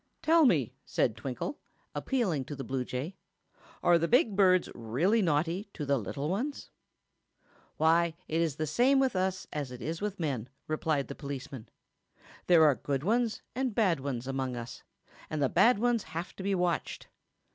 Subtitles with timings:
[0.23, 1.59] "Tell me," said Twinkle,
[1.93, 3.13] appealing to the bluejay;
[3.83, 6.71] "are the big birds really naughty to the little ones?"
[7.77, 11.69] "Why, it is the same with us as it is with men," replied the policeman.
[12.47, 14.81] "There are good ones and bad ones among us,
[15.29, 17.07] and the bad ones have to be watched.